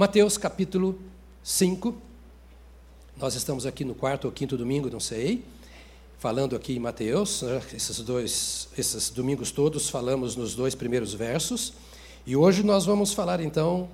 [0.00, 0.98] Mateus capítulo
[1.42, 1.94] 5.
[3.18, 5.44] Nós estamos aqui no quarto ou quinto domingo, não sei,
[6.18, 7.42] falando aqui em Mateus.
[7.42, 7.60] Né?
[7.74, 11.74] Esses dois, esses domingos todos falamos nos dois primeiros versos.
[12.26, 13.90] E hoje nós vamos falar então,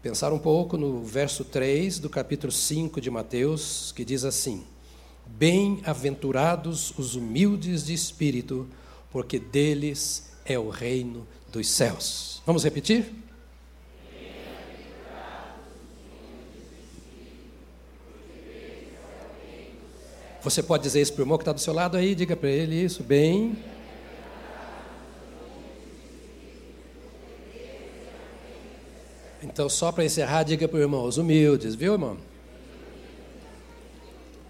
[0.00, 4.64] pensar um pouco no verso 3 do capítulo 5 de Mateus, que diz assim:
[5.26, 8.66] Bem-aventurados os humildes de espírito,
[9.10, 12.40] porque deles é o reino dos céus.
[12.46, 13.12] Vamos repetir?
[20.42, 22.48] Você pode dizer isso para o irmão que está do seu lado aí, diga para
[22.48, 23.58] ele isso, bem.
[29.42, 32.16] Então, só para encerrar, diga para o irmão, os humildes, viu, irmão?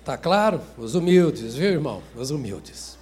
[0.04, 0.60] Tá claro?
[0.78, 2.02] Os humildes, viu, irmão?
[2.16, 2.98] Os humildes.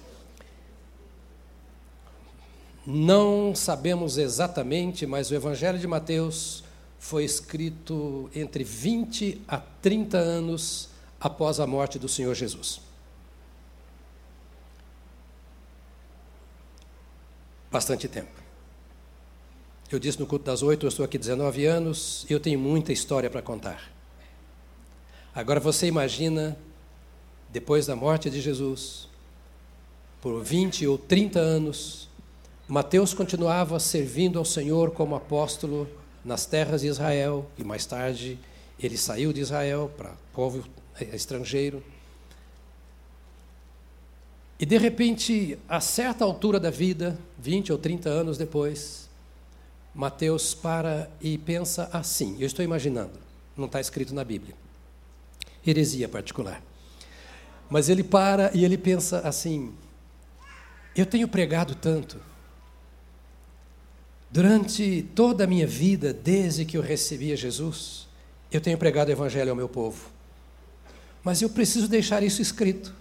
[2.85, 6.63] Não sabemos exatamente, mas o Evangelho de Mateus
[6.97, 10.88] foi escrito entre 20 a 30 anos
[11.19, 12.81] após a morte do Senhor Jesus.
[17.71, 18.31] Bastante tempo.
[19.91, 22.93] Eu disse no culto das oito, eu estou aqui 19 anos e eu tenho muita
[22.93, 23.91] história para contar.
[25.33, 26.57] Agora você imagina,
[27.49, 29.07] depois da morte de Jesus,
[30.21, 32.09] por 20 ou 30 anos,
[32.67, 35.87] Mateus continuava servindo ao Senhor como apóstolo
[36.23, 38.37] nas terras de Israel e mais tarde
[38.79, 40.63] ele saiu de Israel para o povo
[41.13, 41.83] estrangeiro.
[44.59, 49.09] E de repente, a certa altura da vida, 20 ou 30 anos depois,
[49.95, 52.35] Mateus para e pensa assim.
[52.39, 53.13] Eu estou imaginando,
[53.55, 54.55] não está escrito na Bíblia.
[55.65, 56.61] Heresia particular.
[57.69, 59.73] Mas ele para e ele pensa assim:
[60.95, 62.19] eu tenho pregado tanto.
[64.31, 68.07] Durante toda a minha vida, desde que eu recebi a Jesus,
[68.51, 70.09] eu tenho pregado o Evangelho ao meu povo.
[71.29, 72.91] Mas eu preciso deixar isso escrito.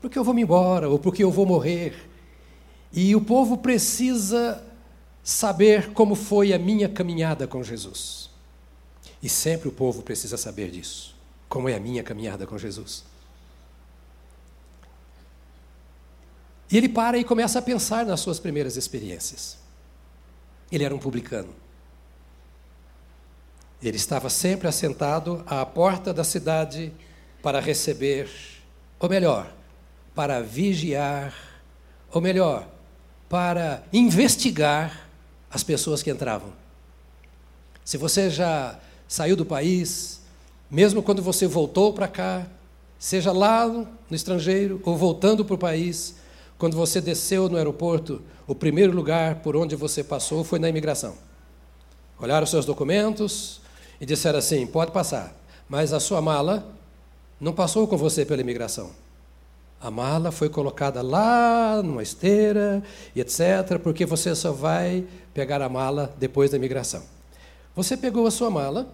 [0.00, 2.08] Porque eu vou me embora, ou porque eu vou morrer.
[2.92, 4.64] E o povo precisa
[5.20, 8.30] saber como foi a minha caminhada com Jesus.
[9.20, 11.16] E sempre o povo precisa saber disso.
[11.48, 13.02] Como é a minha caminhada com Jesus.
[16.70, 19.58] E ele para e começa a pensar nas suas primeiras experiências.
[20.70, 21.52] Ele era um publicano.
[23.84, 26.90] Ele estava sempre assentado à porta da cidade
[27.42, 28.30] para receber,
[28.98, 29.52] ou melhor,
[30.14, 31.34] para vigiar,
[32.10, 32.66] ou melhor,
[33.28, 35.06] para investigar
[35.50, 36.50] as pessoas que entravam.
[37.84, 40.22] Se você já saiu do país,
[40.70, 42.46] mesmo quando você voltou para cá,
[42.98, 46.14] seja lá no estrangeiro ou voltando para o país,
[46.56, 51.16] quando você desceu no aeroporto, o primeiro lugar por onde você passou foi na imigração.
[52.18, 53.60] Olharam seus documentos,
[54.00, 55.34] e disseram assim: pode passar,
[55.68, 56.66] mas a sua mala
[57.40, 58.90] não passou com você pela imigração.
[59.80, 62.82] A mala foi colocada lá numa esteira
[63.14, 67.02] e etc., porque você só vai pegar a mala depois da imigração.
[67.76, 68.88] Você pegou a sua mala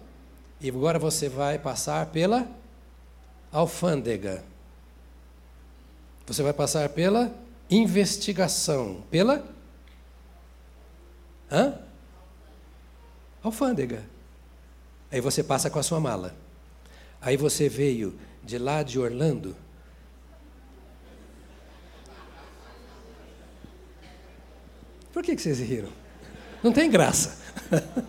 [0.59, 2.45] e agora você vai passar pela
[3.51, 4.43] alfândega.
[6.27, 7.31] Você vai passar pela
[7.69, 9.01] investigação.
[9.09, 9.45] Pela?
[11.51, 11.75] Hã?
[13.43, 14.03] Alfândega.
[15.11, 16.33] Aí você passa com a sua mala.
[17.19, 19.55] Aí você veio de lá de Orlando.
[25.11, 25.89] Por que, que vocês riram?
[26.63, 27.37] Não tem graça.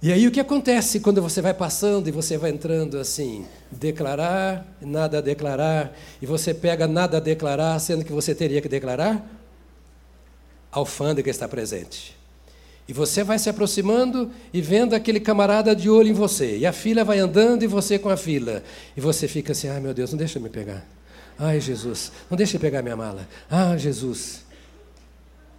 [0.00, 3.44] e aí o que acontece quando você vai passando e você vai entrando assim?
[3.70, 8.68] Declarar, nada a declarar, e você pega nada a declarar, sendo que você teria que
[8.68, 9.26] declarar?
[10.70, 12.21] A alfândega está presente.
[12.88, 16.58] E você vai se aproximando e vendo aquele camarada de olho em você.
[16.58, 18.62] E a fila vai andando e você com a fila.
[18.96, 20.84] E você fica assim: ai meu Deus, não deixa me pegar.
[21.38, 23.26] Ai Jesus, não deixa eu pegar minha mala.
[23.50, 24.44] Ah, Jesus.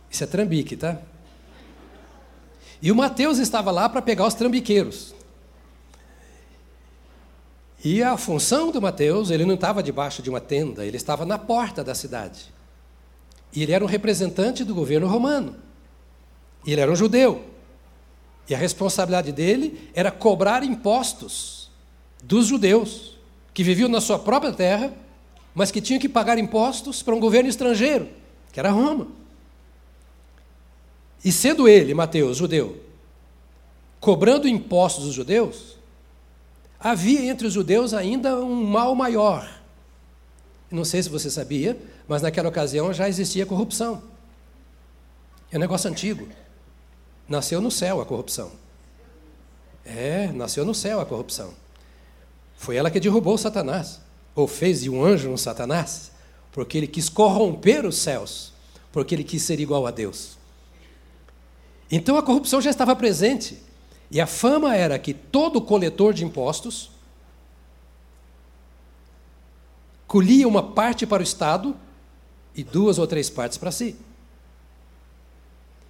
[0.10, 1.00] Isso é trambique, tá?
[2.82, 5.16] E o Mateus estava lá para pegar os trambiqueiros.
[7.84, 11.38] E a função do Mateus, ele não estava debaixo de uma tenda, ele estava na
[11.38, 12.54] porta da cidade.
[13.54, 15.56] E ele era um representante do governo romano.
[16.66, 17.44] E ele era um judeu.
[18.48, 21.70] E a responsabilidade dele era cobrar impostos
[22.22, 23.18] dos judeus,
[23.54, 24.94] que viviam na sua própria terra,
[25.54, 28.10] mas que tinham que pagar impostos para um governo estrangeiro,
[28.52, 29.08] que era Roma.
[31.24, 32.82] E sendo ele, Mateus, judeu,
[34.00, 35.78] cobrando impostos dos judeus,
[36.80, 39.50] havia entre os judeus ainda um mal maior.
[40.70, 44.04] Não sei se você sabia, mas naquela ocasião já existia corrupção.
[45.52, 46.28] É um negócio antigo.
[47.28, 48.52] Nasceu no céu a corrupção.
[49.86, 51.54] É, nasceu no céu a corrupção.
[52.56, 54.00] Foi ela que derrubou Satanás,
[54.34, 56.12] ou fez de um anjo um Satanás,
[56.52, 58.54] porque ele quis corromper os céus,
[58.92, 60.38] porque ele quis ser igual a Deus.
[61.92, 63.62] Então a corrupção já estava presente.
[64.10, 66.92] E a fama era que todo coletor de impostos
[70.08, 71.76] colhia uma parte para o Estado
[72.56, 73.96] e duas ou três partes para si.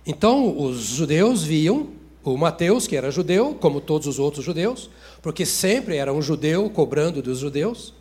[0.05, 1.89] Então os judeus viam
[2.23, 4.89] o Mateus, que era judeu, como todos os outros judeus,
[5.21, 7.93] porque sempre era um judeu cobrando dos judeus,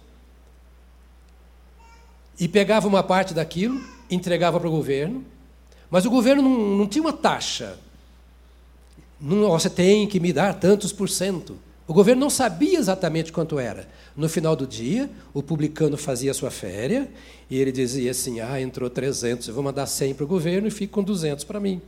[2.39, 5.25] e pegava uma parte daquilo, entregava para o governo,
[5.91, 7.79] mas o governo não, não tinha uma taxa.
[9.21, 11.57] Não, você tem que me dar tantos por cento.
[11.93, 13.87] O governo não sabia exatamente quanto era.
[14.17, 17.07] No final do dia, o publicano fazia sua féria
[17.51, 20.71] e ele dizia assim: Ah, entrou 300, eu vou mandar 100 para o governo e
[20.71, 21.83] fico com 200 para mim.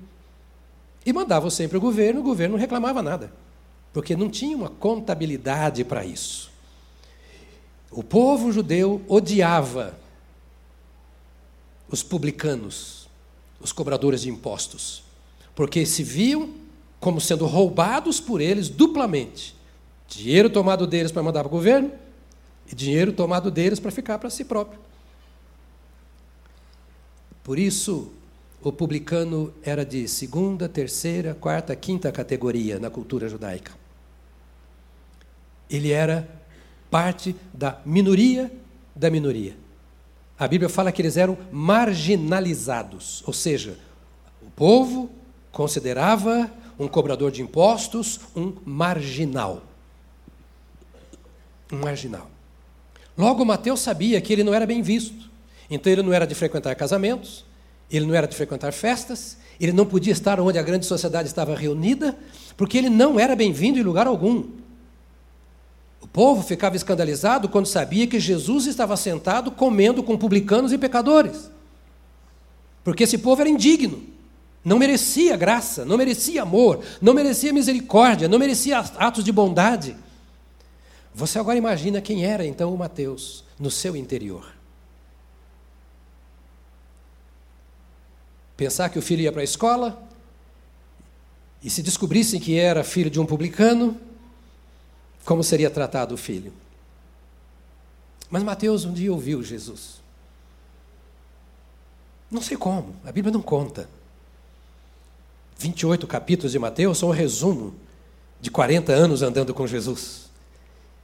[1.07, 3.33] E mandava 100 para o governo, o governo não reclamava nada,
[3.95, 6.53] porque não tinha uma contabilidade para isso.
[7.91, 9.99] O povo judeu odiava
[11.89, 13.09] os publicanos,
[13.59, 15.03] os cobradores de impostos,
[15.55, 16.51] porque se viam
[17.01, 19.64] como sendo roubados por eles duplamente.
[20.09, 21.91] Dinheiro tomado deles para mandar para o governo
[22.71, 24.79] e dinheiro tomado deles para ficar para si próprio.
[27.43, 28.13] Por isso,
[28.63, 33.73] o publicano era de segunda, terceira, quarta, quinta categoria na cultura judaica.
[35.69, 36.29] Ele era
[36.91, 38.51] parte da minoria
[38.95, 39.57] da minoria.
[40.39, 43.79] A Bíblia fala que eles eram marginalizados, ou seja,
[44.43, 45.11] o povo
[45.53, 49.63] considerava um cobrador de impostos um marginal.
[51.75, 52.31] Um marginal.
[53.17, 55.31] Logo, Mateus sabia que ele não era bem visto.
[55.69, 57.45] Então, ele não era de frequentar casamentos,
[57.91, 61.55] ele não era de frequentar festas, ele não podia estar onde a grande sociedade estava
[61.55, 62.17] reunida,
[62.57, 64.45] porque ele não era bem-vindo em lugar algum.
[66.01, 71.51] O povo ficava escandalizado quando sabia que Jesus estava sentado comendo com publicanos e pecadores.
[72.83, 74.03] Porque esse povo era indigno,
[74.65, 79.97] não merecia graça, não merecia amor, não merecia misericórdia, não merecia atos de bondade.
[81.15, 84.53] Você agora imagina quem era então o Mateus no seu interior.
[88.57, 90.03] Pensar que o filho ia para a escola
[91.63, 93.99] e se descobrissem que era filho de um publicano,
[95.25, 96.53] como seria tratado o filho?
[98.29, 100.03] Mas Mateus um dia ouviu Jesus.
[102.31, 103.89] Não sei como, a Bíblia não conta.
[105.59, 107.75] 28 capítulos de Mateus são um resumo
[108.41, 110.25] de 40 anos andando com Jesus.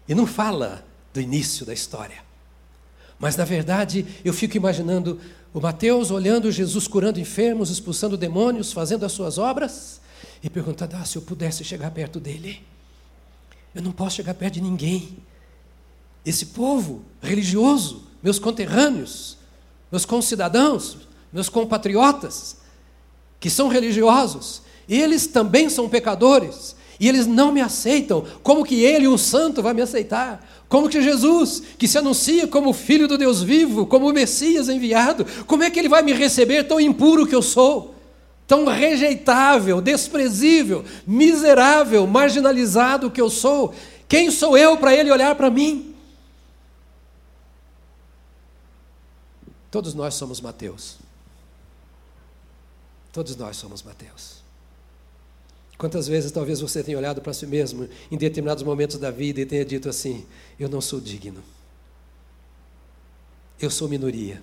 [0.08, 2.22] E não fala do início da história.
[3.18, 5.20] Mas, na verdade, eu fico imaginando
[5.52, 10.00] o Mateus olhando Jesus curando enfermos, expulsando demônios, fazendo as suas obras,
[10.42, 12.62] e perguntando: ah, se eu pudesse chegar perto dele.
[13.74, 15.18] Eu não posso chegar perto de ninguém.
[16.24, 19.38] Esse povo religioso, meus conterrâneos,
[19.90, 20.98] meus concidadãos,
[21.32, 22.56] meus compatriotas,
[23.38, 28.24] que são religiosos, eles também são pecadores, e eles não me aceitam.
[28.42, 30.46] Como que ele, um santo, vai me aceitar?
[30.68, 35.26] Como que Jesus, que se anuncia como filho do Deus vivo, como o Messias enviado,
[35.46, 37.94] como é que ele vai me receber tão impuro que eu sou?
[38.46, 43.74] Tão rejeitável, desprezível, miserável, marginalizado que eu sou?
[44.06, 45.94] Quem sou eu para ele olhar para mim?
[49.70, 50.98] Todos nós somos Mateus.
[53.12, 54.39] Todos nós somos Mateus.
[55.80, 59.46] Quantas vezes talvez você tenha olhado para si mesmo em determinados momentos da vida e
[59.46, 60.26] tenha dito assim:
[60.58, 61.42] Eu não sou digno.
[63.58, 64.42] Eu sou minoria.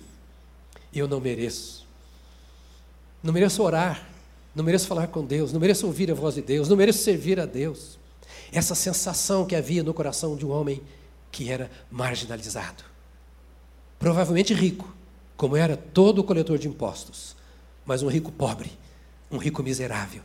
[0.92, 1.86] Eu não mereço.
[3.22, 4.04] Não mereço orar.
[4.52, 5.52] Não mereço falar com Deus.
[5.52, 6.68] Não mereço ouvir a voz de Deus.
[6.68, 8.00] Não mereço servir a Deus.
[8.50, 10.82] Essa sensação que havia no coração de um homem
[11.30, 12.82] que era marginalizado.
[13.96, 14.92] Provavelmente rico,
[15.36, 17.36] como era todo coletor de impostos,
[17.86, 18.72] mas um rico pobre,
[19.30, 20.22] um rico miserável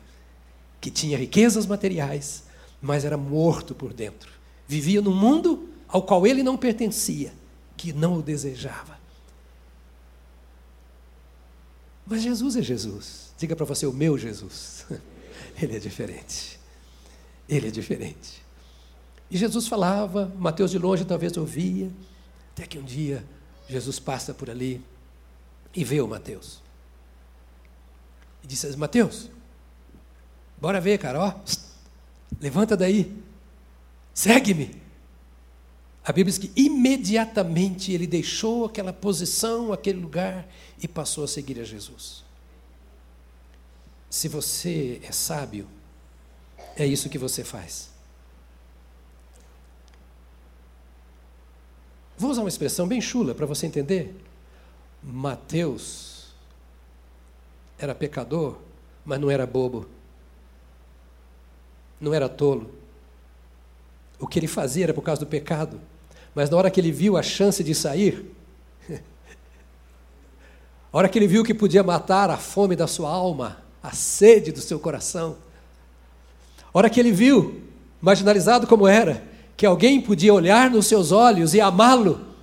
[0.83, 2.43] que tinha riquezas materiais,
[2.81, 4.29] mas era morto por dentro.
[4.67, 7.33] Vivia num mundo ao qual ele não pertencia,
[7.77, 8.99] que não o desejava.
[12.05, 13.33] Mas Jesus é Jesus.
[13.37, 14.85] Diga para você, o meu Jesus.
[15.61, 16.59] Ele é diferente.
[17.47, 18.43] Ele é diferente.
[19.31, 21.89] E Jesus falava, Mateus de longe talvez ouvia,
[22.51, 23.23] até que um dia
[23.69, 24.83] Jesus passa por ali
[25.73, 26.61] e vê o Mateus.
[28.43, 29.29] E disse: Mateus,
[30.63, 31.33] Bora ver, cara, ó.
[32.39, 33.13] Levanta daí.
[34.13, 34.81] Segue-me.
[36.05, 40.47] A Bíblia diz que imediatamente ele deixou aquela posição, aquele lugar
[40.81, 42.23] e passou a seguir a Jesus.
[44.09, 45.67] Se você é sábio,
[46.77, 47.89] é isso que você faz.
[52.17, 54.15] Vou usar uma expressão bem chula para você entender.
[55.03, 56.27] Mateus
[57.77, 58.59] era pecador,
[59.03, 59.91] mas não era bobo.
[62.03, 62.69] Não era tolo.
[64.19, 65.79] O que ele fazia era por causa do pecado.
[66.35, 68.29] Mas na hora que ele viu a chance de sair,
[70.91, 74.51] a hora que ele viu que podia matar a fome da sua alma, a sede
[74.51, 75.37] do seu coração,
[76.73, 77.61] a hora que ele viu,
[78.01, 79.23] marginalizado como era,
[79.55, 82.33] que alguém podia olhar nos seus olhos e amá-lo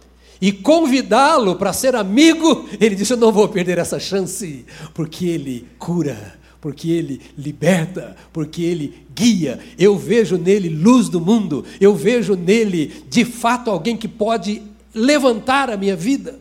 [0.41, 4.65] e convidá-lo para ser amigo, ele disse: Eu não vou perder essa chance,
[4.95, 9.59] porque ele cura, porque ele liberta, porque ele guia.
[9.79, 14.63] Eu vejo nele luz do mundo, eu vejo nele de fato alguém que pode
[14.95, 16.39] levantar a minha vida.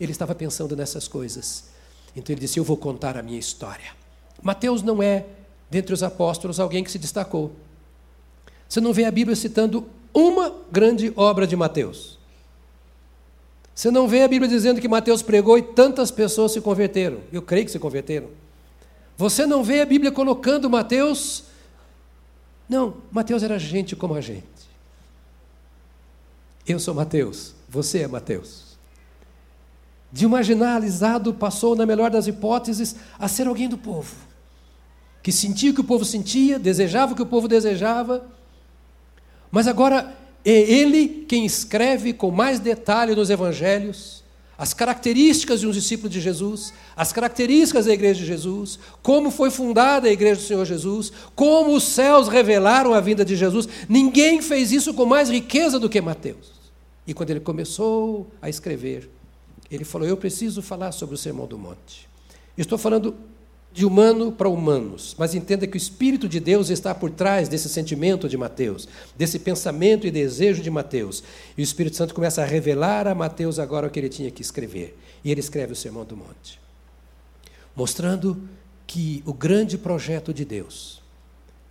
[0.00, 1.64] Ele estava pensando nessas coisas.
[2.16, 3.92] Então ele disse: Eu vou contar a minha história.
[4.42, 5.24] Mateus não é,
[5.70, 7.52] dentre os apóstolos, alguém que se destacou.
[8.68, 12.18] Você não vê a Bíblia citando uma grande obra de Mateus.
[13.74, 17.18] Você não vê a Bíblia dizendo que Mateus pregou e tantas pessoas se converteram.
[17.32, 18.28] Eu creio que se converteram.
[19.16, 21.44] Você não vê a Bíblia colocando Mateus.
[22.68, 24.44] Não, Mateus era gente como a gente.
[26.66, 28.74] Eu sou Mateus, você é Mateus.
[30.10, 34.14] De marginalizado passou, na melhor das hipóteses, a ser alguém do povo.
[35.22, 38.26] Que sentia o que o povo sentia, desejava o que o povo desejava.
[39.50, 44.23] Mas agora é ele quem escreve com mais detalhe nos evangelhos
[44.56, 49.50] as características de um discípulo de Jesus, as características da igreja de Jesus, como foi
[49.50, 53.68] fundada a igreja do Senhor Jesus, como os céus revelaram a vinda de Jesus.
[53.88, 56.52] Ninguém fez isso com mais riqueza do que Mateus.
[57.06, 59.10] E quando ele começou a escrever,
[59.70, 62.08] ele falou: Eu preciso falar sobre o Sermão do Monte.
[62.56, 63.14] Estou falando
[63.74, 67.68] de humano para humanos, mas entenda que o Espírito de Deus está por trás desse
[67.68, 68.86] sentimento de Mateus,
[69.18, 71.24] desse pensamento e desejo de Mateus.
[71.58, 74.42] E o Espírito Santo começa a revelar a Mateus agora o que ele tinha que
[74.42, 74.96] escrever.
[75.24, 76.60] E ele escreve o Sermão do Monte,
[77.74, 78.48] mostrando
[78.86, 81.02] que o grande projeto de Deus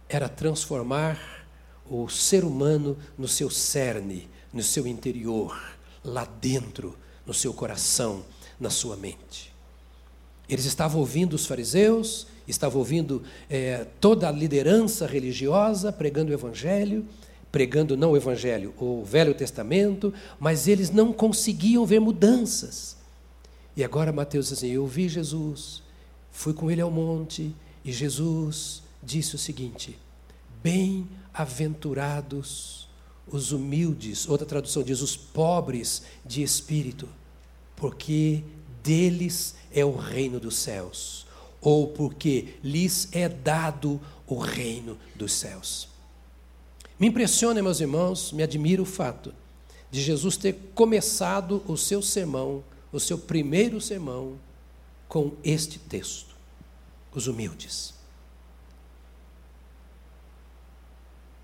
[0.10, 1.48] era transformar
[1.90, 5.58] o ser humano no seu cerne, no seu interior,
[6.04, 8.26] lá dentro, no seu coração,
[8.60, 9.53] na sua mente.
[10.48, 17.06] Eles estavam ouvindo os fariseus, estavam ouvindo é, toda a liderança religiosa pregando o Evangelho,
[17.52, 22.98] pregando não o Evangelho, o Velho Testamento, mas eles não conseguiam ver mudanças.
[23.76, 25.84] E agora Mateus diz assim: Eu vi Jesus,
[26.32, 29.98] fui com ele ao monte, e Jesus disse o seguinte:
[30.62, 32.84] Bem-aventurados
[33.28, 37.08] os humildes, outra tradução diz os pobres de espírito,
[37.76, 38.44] porque
[38.84, 41.26] deles é o reino dos céus,
[41.62, 45.88] ou porque lhes é dado o reino dos céus.
[47.00, 49.34] Me impressiona, meus irmãos, me admira o fato
[49.90, 54.38] de Jesus ter começado o seu sermão, o seu primeiro sermão,
[55.08, 56.36] com este texto:
[57.14, 57.94] os humildes.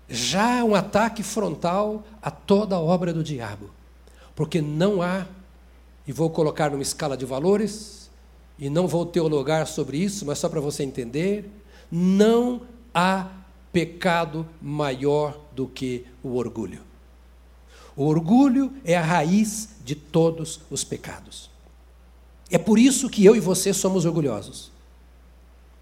[0.08, 3.70] Já um ataque frontal a toda a obra do diabo,
[4.34, 5.26] porque não há
[6.06, 7.99] e vou colocar numa escala de valores,
[8.60, 11.50] e não vou teologar sobre isso, mas só para você entender:
[11.90, 12.62] não
[12.94, 13.28] há
[13.72, 16.82] pecado maior do que o orgulho.
[17.96, 21.50] O orgulho é a raiz de todos os pecados.
[22.50, 24.70] É por isso que eu e você somos orgulhosos,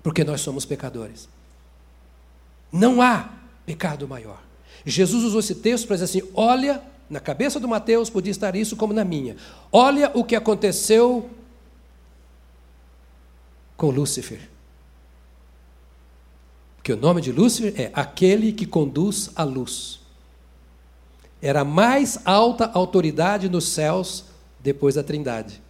[0.02, 1.28] porque nós somos pecadores.
[2.70, 3.30] Não há
[3.66, 4.40] pecado maior.
[4.86, 8.76] Jesus usou esse texto para dizer assim: olha na cabeça do Mateus podia estar isso
[8.76, 9.36] como na minha.
[9.72, 11.28] Olha o que aconteceu
[13.78, 14.50] com Lúcifer.
[16.82, 20.00] Que o nome de Lúcifer é aquele que conduz a luz.
[21.40, 24.26] Era a mais alta autoridade nos céus
[24.60, 25.62] depois da Trindade.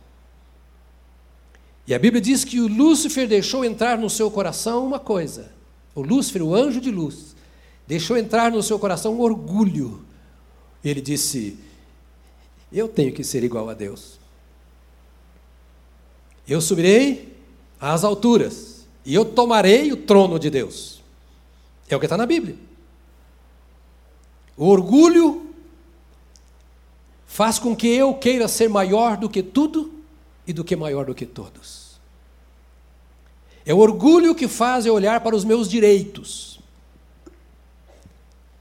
[1.86, 5.52] E a Bíblia diz que o Lúcifer deixou entrar no seu coração uma coisa.
[5.94, 7.36] O Lúcifer, o anjo de luz,
[7.86, 10.08] deixou entrar no seu coração um orgulho
[10.84, 11.58] ele disse:
[12.72, 14.18] Eu tenho que ser igual a Deus.
[16.46, 17.36] Eu subirei
[17.80, 21.02] às alturas e eu tomarei o trono de Deus.
[21.88, 22.56] É o que está na Bíblia.
[24.56, 25.46] O orgulho
[27.26, 29.92] faz com que eu queira ser maior do que tudo
[30.46, 31.98] e do que maior do que todos.
[33.64, 36.48] É o orgulho que faz eu olhar para os meus direitos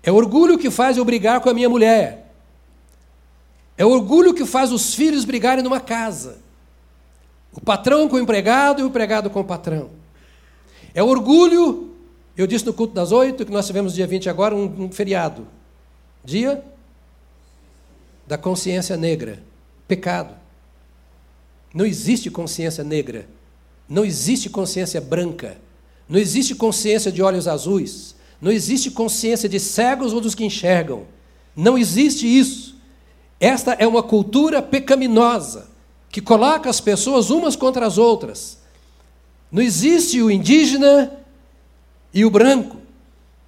[0.07, 2.33] é orgulho que faz eu brigar com a minha mulher.
[3.77, 6.37] É orgulho que faz os filhos brigarem numa casa.
[7.57, 9.89] O patrão com o empregado e o empregado com o patrão.
[10.93, 11.89] É orgulho,
[12.37, 15.47] eu disse no culto das oito, que nós tivemos dia 20 agora, um, um feriado.
[16.23, 16.63] Dia
[18.27, 19.41] da consciência negra?
[19.87, 20.35] Pecado.
[21.73, 23.27] Não existe consciência negra.
[23.89, 25.57] Não existe consciência branca.
[26.07, 28.15] Não existe consciência de olhos azuis.
[28.39, 31.07] Não existe consciência de cegos ou dos que enxergam.
[31.55, 32.77] Não existe isso.
[33.39, 35.75] Esta é uma cultura pecaminosa
[36.09, 38.57] que coloca as pessoas umas contra as outras.
[39.51, 41.11] Não existe o indígena
[42.13, 42.77] e o branco.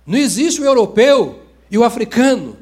[0.05, 1.39] Não existe o europeu
[1.69, 2.57] e o africano.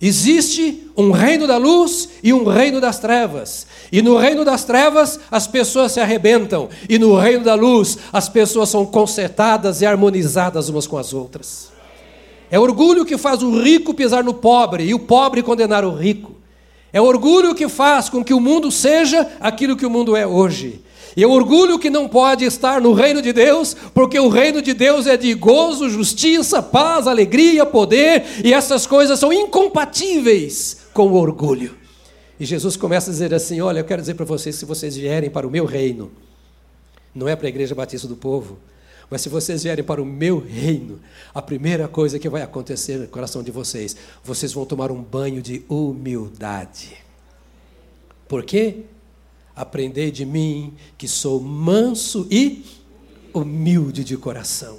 [0.00, 3.66] Existe um reino da luz e um reino das trevas.
[3.90, 8.28] E no reino das trevas as pessoas se arrebentam, e no reino da luz as
[8.28, 11.72] pessoas são consertadas e harmonizadas umas com as outras.
[12.50, 16.33] É orgulho que faz o rico pisar no pobre e o pobre condenar o rico.
[16.94, 20.80] É orgulho que faz com que o mundo seja aquilo que o mundo é hoje.
[21.16, 24.72] E é orgulho que não pode estar no reino de Deus, porque o reino de
[24.72, 31.14] Deus é de gozo, justiça, paz, alegria, poder, e essas coisas são incompatíveis com o
[31.14, 31.74] orgulho.
[32.38, 35.30] E Jesus começa a dizer assim: Olha, eu quero dizer para vocês, se vocês vierem
[35.30, 36.12] para o meu reino,
[37.12, 38.56] não é para a Igreja Batista do Povo,
[39.10, 41.00] mas se vocês vierem para o meu reino,
[41.32, 45.42] a primeira coisa que vai acontecer no coração de vocês, vocês vão tomar um banho
[45.42, 46.96] de humildade.
[48.28, 48.82] Por quê?
[49.54, 52.64] Aprendei de mim que sou manso e
[53.32, 54.78] humilde de coração.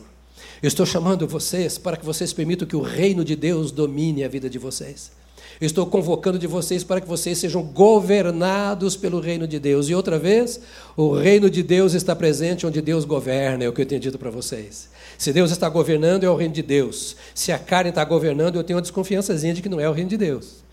[0.62, 4.28] Eu estou chamando vocês para que vocês permitam que o reino de Deus domine a
[4.28, 5.12] vida de vocês.
[5.60, 9.88] Eu estou convocando de vocês para que vocês sejam governados pelo reino de Deus.
[9.88, 10.60] E outra vez,
[10.98, 14.20] o reino de Deus está presente onde Deus governa, é o que eu tenho dito
[14.20, 14.90] para vocês.
[15.18, 17.16] Se Deus está governando, é o reino de Deus.
[17.34, 20.10] Se a carne está governando, eu tenho uma desconfiançazinha de que não é o reino
[20.10, 20.66] de Deus.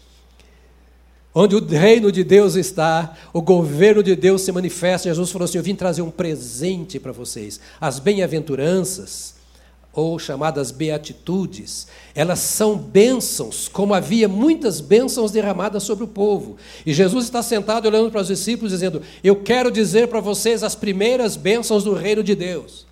[1.35, 5.09] Onde o reino de Deus está, o governo de Deus se manifesta.
[5.09, 7.59] Jesus falou assim: Eu vim trazer um presente para vocês.
[7.81, 9.35] As bem-aventuranças,
[9.93, 16.57] ou chamadas beatitudes, elas são bênçãos, como havia muitas bênçãos derramadas sobre o povo.
[16.87, 20.75] E Jesus está sentado olhando para os discípulos, dizendo: Eu quero dizer para vocês as
[20.75, 22.87] primeiras bênçãos do reino de Deus.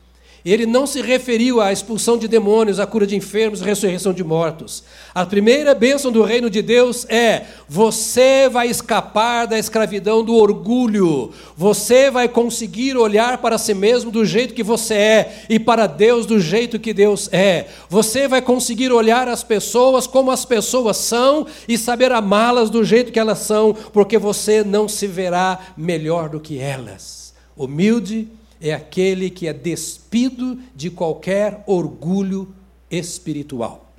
[0.45, 4.25] Ele não se referiu à expulsão de demônios, à cura de enfermos, à ressurreição de
[4.25, 4.83] mortos.
[5.15, 11.31] A primeira bênção do reino de Deus é: você vai escapar da escravidão do orgulho.
[11.57, 16.25] Você vai conseguir olhar para si mesmo do jeito que você é e para Deus
[16.25, 17.67] do jeito que Deus é.
[17.91, 23.13] Você vai conseguir olhar as pessoas como as pessoas são e saber amá-las do jeito
[23.13, 27.35] que elas são, porque você não se verá melhor do que elas.
[27.57, 28.29] Humilde
[28.61, 32.55] é aquele que é despido de qualquer orgulho
[32.91, 33.91] espiritual.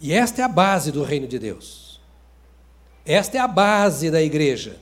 [0.00, 2.00] E esta é a base do reino de Deus.
[3.04, 4.78] Esta é a base da igreja.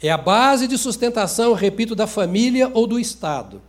[0.00, 3.60] É a base de sustentação, repito, da família ou do Estado.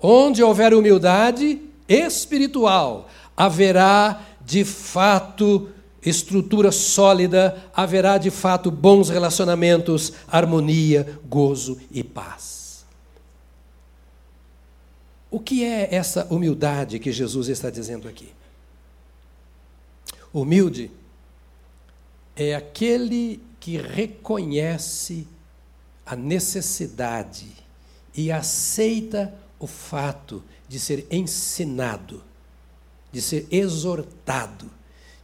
[0.00, 5.70] Onde houver humildade espiritual, haverá de fato
[6.06, 12.86] estrutura sólida, haverá de fato bons relacionamentos, harmonia, gozo e paz.
[15.30, 18.32] O que é essa humildade que Jesus está dizendo aqui?
[20.32, 20.90] Humilde
[22.36, 25.26] é aquele que reconhece
[26.04, 27.48] a necessidade
[28.14, 32.22] e aceita o fato de ser ensinado,
[33.10, 34.70] de ser exortado,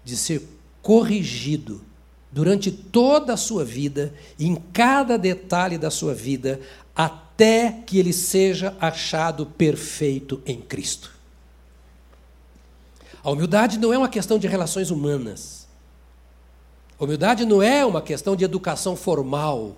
[0.05, 0.43] de ser
[0.83, 1.81] corrigido
[2.31, 6.61] durante toda a sua vida, em cada detalhe da sua vida,
[6.95, 11.13] até que ele seja achado perfeito em Cristo.
[13.23, 15.69] A humildade não é uma questão de relações humanas.
[16.99, 19.77] A humildade não é uma questão de educação formal,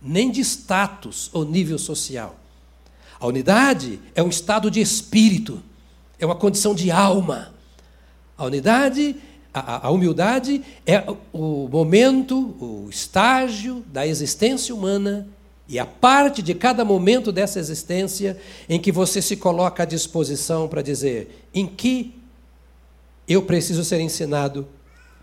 [0.00, 2.36] nem de status ou nível social.
[3.18, 5.62] A unidade é um estado de espírito,
[6.18, 7.52] é uma condição de alma.
[8.36, 9.16] A unidade
[9.52, 15.28] a, a, humildade é o momento, o estágio da existência humana
[15.68, 20.68] e a parte de cada momento dessa existência em que você se coloca à disposição
[20.68, 22.14] para dizer em que
[23.26, 24.66] eu preciso ser ensinado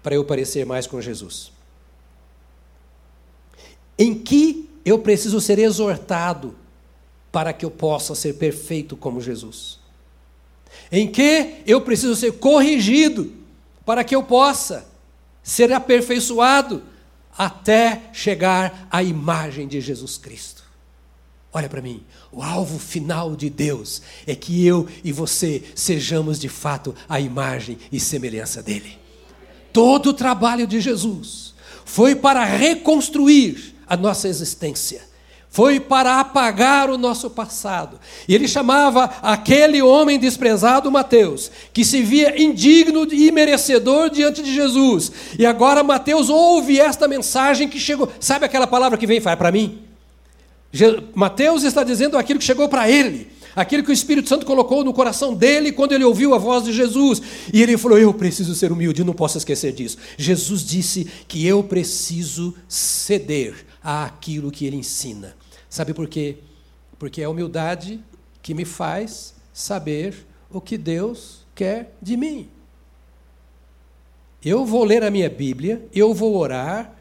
[0.03, 1.51] para eu parecer mais com Jesus.
[3.97, 6.55] Em que eu preciso ser exortado
[7.31, 9.79] para que eu possa ser perfeito como Jesus.
[10.91, 13.44] Em que eu preciso ser corrigido
[13.85, 14.87] para que eu possa
[15.43, 16.83] ser aperfeiçoado
[17.37, 20.63] até chegar à imagem de Jesus Cristo.
[21.53, 26.49] Olha para mim, o alvo final de Deus é que eu e você sejamos de
[26.49, 28.97] fato a imagem e semelhança dele.
[29.71, 31.53] Todo o trabalho de Jesus
[31.85, 35.14] foi para reconstruir a nossa existência
[35.55, 37.97] foi para apagar o nosso passado.
[38.27, 44.53] E ele chamava aquele homem desprezado Mateus, que se via indigno e merecedor diante de
[44.53, 45.13] Jesus.
[45.39, 48.11] E agora Mateus ouve esta mensagem que chegou.
[48.19, 49.79] Sabe aquela palavra que vem e para mim?
[51.13, 54.91] Mateus está dizendo aquilo que chegou para ele, aquilo que o Espírito Santo colocou no
[54.91, 57.21] coração dele quando ele ouviu a voz de Jesus.
[57.53, 59.97] E ele falou: Eu preciso ser humilde, não posso esquecer disso.
[60.17, 65.33] Jesus disse que eu preciso ceder àquilo que ele ensina.
[65.75, 66.38] Sabe por quê?
[66.97, 67.99] Porque é a humildade
[68.41, 72.47] que me faz saber o que Deus quer de mim.
[74.41, 76.93] Eu vou ler a minha Bíblia, eu vou orar,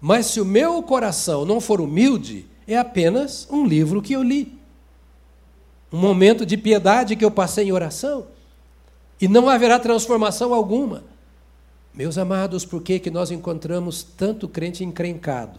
[0.00, 4.56] mas se o meu coração não for humilde, é apenas um livro que eu li.
[5.92, 8.28] Um momento de piedade que eu passei em oração.
[9.20, 11.02] E não haverá transformação alguma.
[11.92, 15.58] Meus amados, por que, que nós encontramos tanto crente encrencado?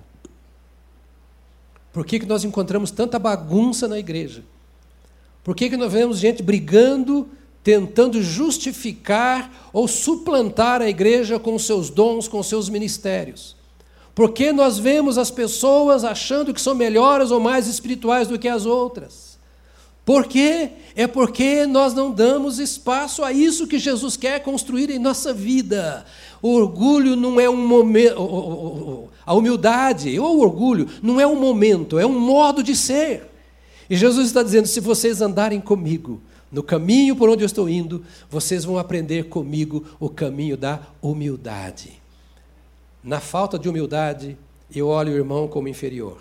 [1.92, 4.44] Por que, que nós encontramos tanta bagunça na igreja?
[5.44, 7.28] Por que, que nós vemos gente brigando,
[7.64, 13.56] tentando justificar ou suplantar a igreja com seus dons, com seus ministérios?
[14.14, 18.48] Por que nós vemos as pessoas achando que são melhores ou mais espirituais do que
[18.48, 19.32] as outras?
[20.04, 20.72] Por quê?
[20.96, 26.06] É porque nós não damos espaço a isso que Jesus quer construir em nossa vida.
[26.42, 29.10] O orgulho não é um momento.
[29.26, 33.30] A humildade ou o orgulho não é um momento, é um modo de ser.
[33.90, 38.04] E Jesus está dizendo: se vocês andarem comigo, no caminho por onde eu estou indo,
[38.30, 42.02] vocês vão aprender comigo o caminho da humildade.
[43.04, 44.38] Na falta de humildade,
[44.74, 46.18] eu olho o irmão como inferior.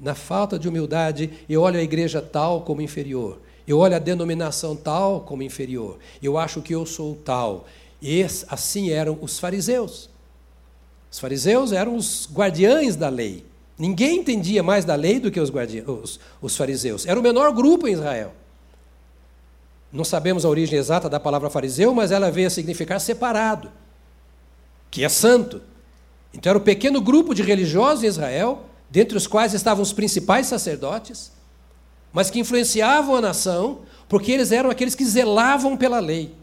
[0.00, 3.38] Na falta de humildade, eu olho a igreja tal como inferior.
[3.66, 5.98] Eu olho a denominação tal como inferior.
[6.22, 7.66] Eu acho que eu sou tal.
[8.00, 10.08] E assim eram os fariseus.
[11.10, 13.44] Os fariseus eram os guardiães da lei.
[13.78, 15.50] Ninguém entendia mais da lei do que os,
[15.86, 17.06] os, os fariseus.
[17.06, 18.32] Era o menor grupo em Israel.
[19.92, 23.72] Não sabemos a origem exata da palavra fariseu, mas ela veio a significar separado,
[24.90, 25.60] que é santo.
[26.32, 29.92] Então era o um pequeno grupo de religiosos em Israel, dentre os quais estavam os
[29.92, 31.32] principais sacerdotes,
[32.12, 36.34] mas que influenciavam a nação, porque eles eram aqueles que zelavam pela lei.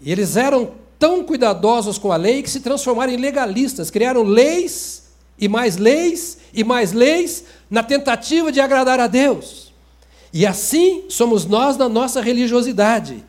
[0.00, 5.04] E eles eram tão cuidadosos com a lei que se transformaram em legalistas, criaram leis
[5.38, 9.72] e mais leis e mais leis na tentativa de agradar a Deus.
[10.32, 13.24] E assim somos nós na nossa religiosidade.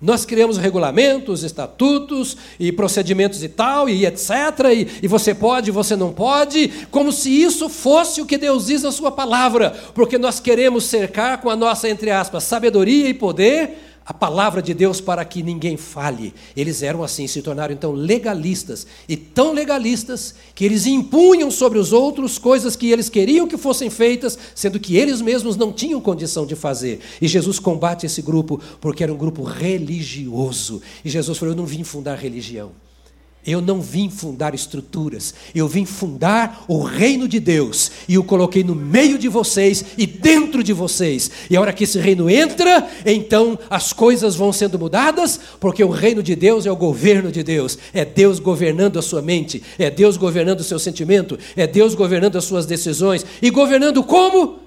[0.00, 4.30] Nós criamos regulamentos, estatutos e procedimentos e tal, e etc.
[4.72, 8.84] E, e, você pode, você não pode, como se isso fosse o que Deus diz
[8.84, 13.97] na Sua palavra, porque nós queremos cercar com a nossa, entre aspas, sabedoria e poder
[14.08, 16.32] a palavra de Deus para que ninguém fale.
[16.56, 21.92] Eles eram assim, se tornaram então legalistas, e tão legalistas que eles impunham sobre os
[21.92, 26.46] outros coisas que eles queriam que fossem feitas, sendo que eles mesmos não tinham condição
[26.46, 27.00] de fazer.
[27.20, 30.80] E Jesus combate esse grupo porque era um grupo religioso.
[31.04, 32.72] E Jesus falou: Eu não vim fundar religião.
[33.46, 38.62] Eu não vim fundar estruturas, eu vim fundar o reino de Deus e o coloquei
[38.62, 41.30] no meio de vocês e dentro de vocês.
[41.48, 45.90] E a hora que esse reino entra, então as coisas vão sendo mudadas, porque o
[45.90, 49.88] reino de Deus é o governo de Deus, é Deus governando a sua mente, é
[49.88, 54.58] Deus governando o seu sentimento, é Deus governando as suas decisões e governando como?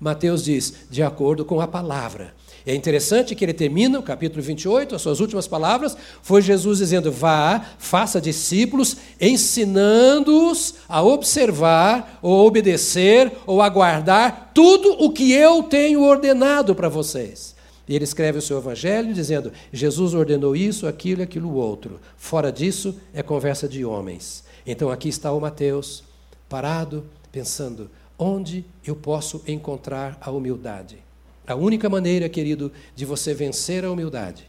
[0.00, 2.34] Mateus diz, de acordo com a palavra.
[2.66, 7.12] É interessante que ele termina o capítulo 28, as suas últimas palavras, foi Jesus dizendo:
[7.12, 16.02] Vá, faça discípulos, ensinando-os a observar, ou obedecer, ou aguardar tudo o que eu tenho
[16.02, 17.54] ordenado para vocês.
[17.86, 22.00] E ele escreve o seu evangelho dizendo: Jesus ordenou isso, aquilo e aquilo outro.
[22.16, 24.42] Fora disso, é conversa de homens.
[24.66, 26.02] Então aqui está o Mateus,
[26.48, 31.03] parado, pensando: onde eu posso encontrar a humildade?
[31.46, 34.48] A única maneira, querido, de você vencer a humildade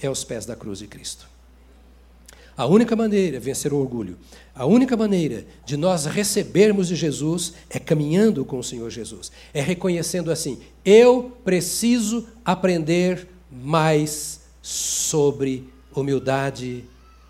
[0.00, 1.30] é aos pés da cruz de Cristo.
[2.56, 4.18] A única maneira de vencer o orgulho,
[4.54, 9.62] a única maneira de nós recebermos de Jesus é caminhando com o Senhor Jesus, é
[9.62, 16.84] reconhecendo assim: eu preciso aprender mais sobre humildade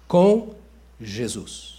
[0.08, 0.54] com
[1.00, 1.74] Jesus.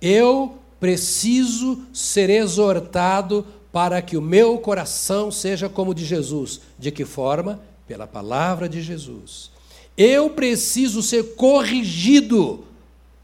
[0.00, 6.62] Eu preciso ser exortado para que o meu coração seja como o de Jesus.
[6.78, 7.60] De que forma?
[7.86, 9.50] Pela palavra de Jesus.
[9.98, 12.64] Eu preciso ser corrigido.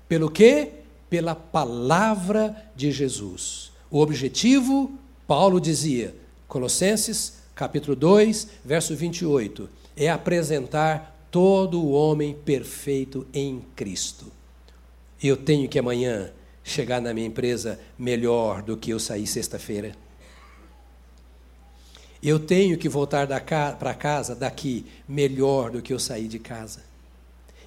[0.06, 0.68] Pelo quê?
[1.08, 3.72] Pela palavra de Jesus.
[3.90, 4.92] O objetivo,
[5.26, 6.14] Paulo dizia,
[6.46, 14.26] Colossenses, capítulo 2, verso 28, é apresentar todo o homem perfeito em Cristo.
[15.24, 16.30] Eu tenho que amanhã
[16.62, 20.01] chegar na minha empresa melhor do que eu saí sexta-feira.
[22.22, 26.80] Eu tenho que voltar para casa daqui melhor do que eu saí de casa.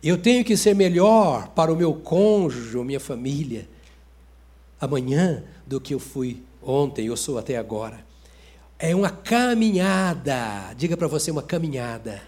[0.01, 3.67] Eu tenho que ser melhor para o meu cônjuge, minha família,
[4.79, 8.05] amanhã do que eu fui ontem, eu sou até agora.
[8.77, 12.21] É uma caminhada, diga para você uma caminhada.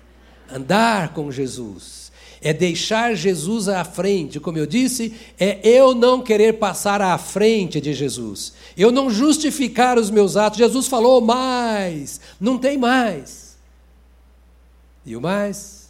[0.49, 2.11] Andar com Jesus
[2.47, 7.81] é deixar Jesus à frente, como eu disse, é eu não querer passar à frente
[7.81, 10.57] de Jesus, eu não justificar os meus atos.
[10.57, 13.57] Jesus falou mais, não tem mais.
[15.05, 15.89] E o mais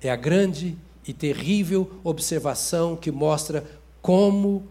[0.00, 3.64] é a grande e terrível observação que mostra
[4.02, 4.66] como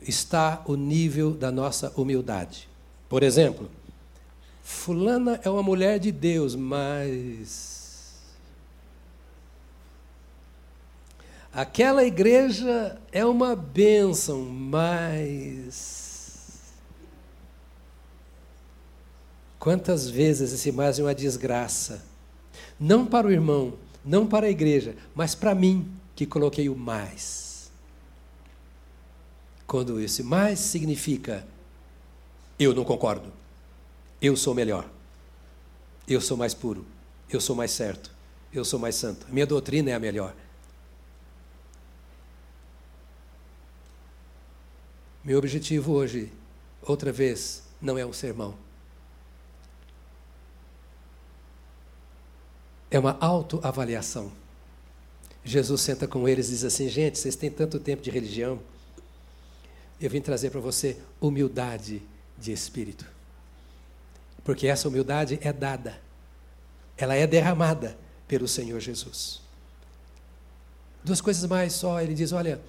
[0.00, 2.66] está o nível da nossa humildade.
[3.10, 3.68] Por exemplo,
[4.62, 7.73] Fulana é uma mulher de Deus, mas.
[11.54, 16.02] Aquela igreja é uma bênção, mas.
[19.56, 22.04] Quantas vezes esse mais é uma desgraça?
[22.78, 27.70] Não para o irmão, não para a igreja, mas para mim, que coloquei o mais.
[29.64, 31.46] Quando esse mais significa
[32.58, 33.32] eu não concordo,
[34.20, 34.88] eu sou melhor,
[36.06, 36.84] eu sou mais puro,
[37.30, 38.12] eu sou mais certo,
[38.52, 40.34] eu sou mais santo, minha doutrina é a melhor.
[45.24, 46.30] Meu objetivo hoje,
[46.82, 48.54] outra vez, não é um sermão.
[52.90, 54.30] É uma autoavaliação.
[55.42, 58.60] Jesus senta com eles e diz assim: gente, vocês têm tanto tempo de religião,
[59.98, 62.02] eu vim trazer para você humildade
[62.38, 63.06] de espírito.
[64.44, 65.98] Porque essa humildade é dada,
[66.98, 67.96] ela é derramada
[68.28, 69.40] pelo Senhor Jesus.
[71.02, 72.60] Duas coisas mais só, ele diz: olha,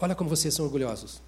[0.00, 1.22] olha como vocês são orgulhosos.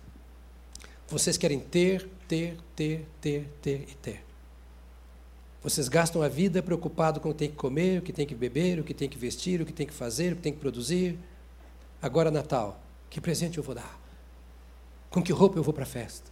[1.09, 4.25] Vocês querem ter, ter, ter, ter, ter e ter.
[5.63, 8.35] Vocês gastam a vida preocupado com o que tem que comer, o que tem que
[8.35, 10.59] beber, o que tem que vestir, o que tem que fazer, o que tem que
[10.59, 11.19] produzir.
[12.01, 12.81] Agora Natal,
[13.11, 14.01] que presente eu vou dar?
[15.11, 16.31] Com que roupa eu vou para a festa?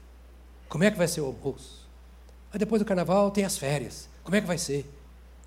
[0.68, 1.86] Como é que vai ser o almoço?
[2.52, 4.08] Aí depois do carnaval tem as férias.
[4.22, 4.88] Como é que vai ser?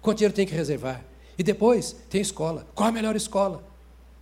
[0.01, 1.04] Quanto dinheiro tem que reservar?
[1.38, 2.67] E depois tem escola.
[2.75, 3.63] Qual a melhor escola?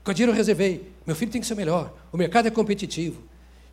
[0.04, 0.94] Quanto dinheiro eu reservei?
[1.10, 1.92] Meu filho tem que ser melhor.
[2.12, 3.20] O mercado é competitivo.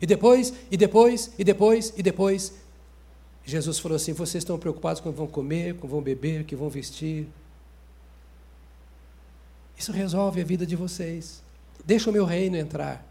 [0.01, 2.51] E depois, e depois, e depois, e depois.
[3.45, 6.01] Jesus falou assim: vocês estão preocupados com o que vão comer, com o que vão
[6.01, 7.27] beber, o que vão vestir.
[9.77, 11.43] Isso resolve a vida de vocês.
[11.85, 13.05] Deixa o meu reino entrar.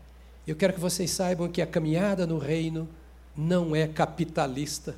[0.45, 2.89] Eu quero que vocês saibam que a caminhada no reino
[3.37, 4.97] não é capitalista.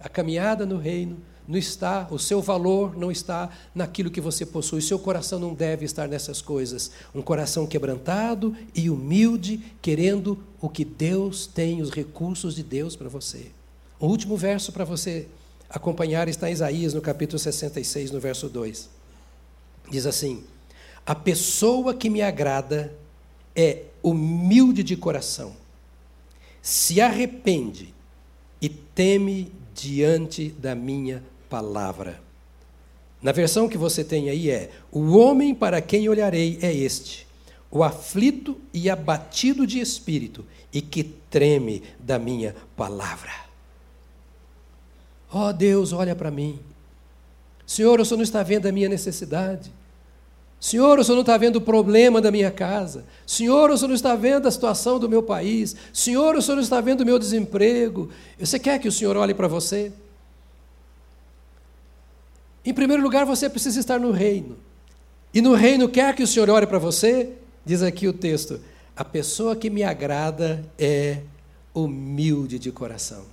[0.00, 1.16] A caminhada no reino
[1.48, 4.80] não está, o seu valor não está naquilo que você possui.
[4.80, 6.90] O seu coração não deve estar nessas coisas.
[7.14, 13.08] Um coração quebrantado e humilde, querendo o que Deus tem, os recursos de Deus para
[13.08, 13.46] você.
[13.98, 15.26] O último verso para você
[15.70, 18.90] acompanhar está em Isaías, no capítulo 66, no verso 2.
[19.90, 20.44] Diz assim:
[21.06, 22.92] A pessoa que me agrada
[23.56, 25.56] é humilde de coração,
[26.60, 27.94] se arrepende
[28.60, 32.20] e teme diante da minha palavra.
[33.22, 37.26] Na versão que você tem aí é: O homem para quem olharei é este,
[37.70, 43.32] o aflito e abatido de espírito, e que treme da minha palavra.
[45.30, 46.58] Ó oh, Deus, olha para mim.
[47.66, 49.70] Senhor, o Senhor não está vendo a minha necessidade.
[50.60, 53.04] Senhor, o Senhor não está vendo o problema da minha casa.
[53.26, 55.76] Senhor, o Senhor não está vendo a situação do meu país.
[55.92, 58.08] Senhor, o Senhor não está vendo o meu desemprego.
[58.40, 59.92] Você quer que o Senhor olhe para você?
[62.68, 64.58] Em primeiro lugar, você precisa estar no reino.
[65.32, 67.32] E no reino quer que o Senhor olhe para você?
[67.64, 68.60] Diz aqui o texto:
[68.94, 71.22] a pessoa que me agrada é
[71.72, 73.24] humilde de coração.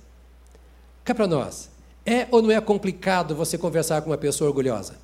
[1.04, 1.68] Cá para nós.
[2.06, 4.96] É ou não é complicado você conversar com uma pessoa orgulhosa?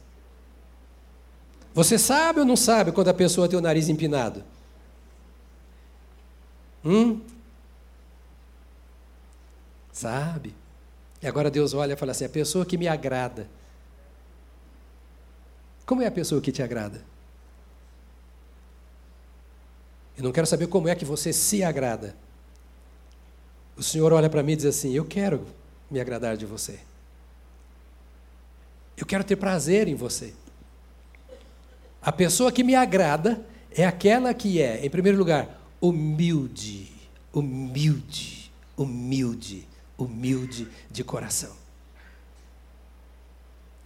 [1.74, 4.42] Você sabe ou não sabe quando a pessoa tem o nariz empinado?
[6.82, 7.20] Hum?
[9.92, 10.54] Sabe?
[11.20, 13.46] E agora Deus olha e fala assim: a pessoa que me agrada.
[15.84, 17.02] Como é a pessoa que te agrada?
[20.16, 22.14] Eu não quero saber como é que você se agrada.
[23.76, 25.46] O Senhor olha para mim e diz assim: Eu quero
[25.90, 26.78] me agradar de você.
[28.96, 30.34] Eu quero ter prazer em você.
[32.00, 36.92] A pessoa que me agrada é aquela que é, em primeiro lugar, humilde,
[37.32, 41.56] humilde, humilde, humilde de coração.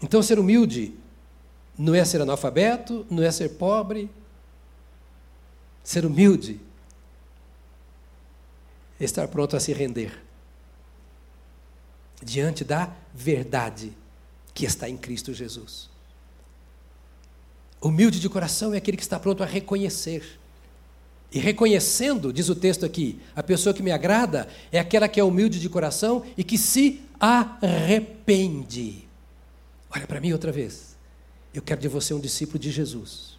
[0.02, 0.94] Então, ser humilde
[1.78, 4.10] não é ser analfabeto, não é ser pobre.
[5.84, 6.60] Ser humilde
[8.98, 10.22] estar pronto a se render.
[12.22, 13.92] diante da verdade
[14.54, 15.90] que está em Cristo Jesus.
[17.80, 20.40] Humilde de coração é aquele que está pronto a reconhecer.
[21.30, 25.24] E reconhecendo, diz o texto aqui, a pessoa que me agrada é aquela que é
[25.24, 29.06] humilde de coração e que se arrepende.
[29.90, 30.95] Olha para mim outra vez.
[31.56, 33.38] Eu quero de você um discípulo de Jesus.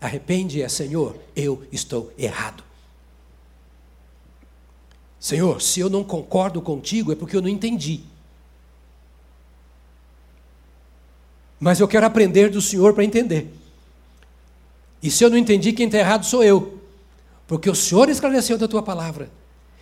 [0.00, 2.64] Arrepende é, Senhor, eu estou errado.
[5.20, 8.00] Senhor, se eu não concordo contigo é porque eu não entendi.
[11.60, 13.54] Mas eu quero aprender do Senhor para entender.
[15.00, 16.80] E se eu não entendi, quem está errado sou eu.
[17.46, 19.30] Porque o Senhor esclareceu da tua palavra.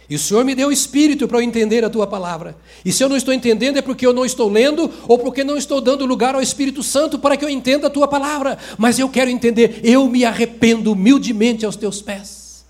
[0.08, 2.56] E o Senhor me deu o espírito para eu entender a tua palavra.
[2.84, 5.56] E se eu não estou entendendo, é porque eu não estou lendo ou porque não
[5.56, 8.58] estou dando lugar ao Espírito Santo para que eu entenda a tua palavra.
[8.76, 12.66] Mas eu quero entender, eu me arrependo humildemente aos teus pés.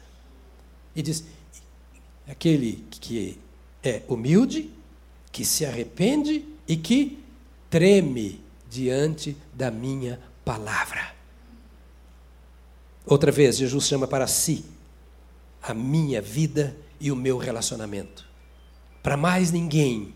[0.95, 1.25] E diz:
[2.29, 3.37] aquele que
[3.83, 4.71] é humilde,
[5.33, 7.19] que se arrepende e que
[7.69, 11.13] treme diante da minha palavra.
[13.05, 14.65] Outra vez, Jesus chama para si
[15.61, 18.27] a minha vida e o meu relacionamento.
[19.03, 20.15] Para mais ninguém.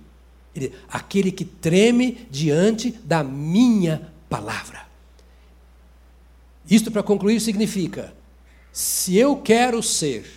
[0.56, 4.88] Ele, aquele que treme diante da minha palavra.
[6.68, 8.14] Isto, para concluir, significa:
[8.72, 10.32] se eu quero ser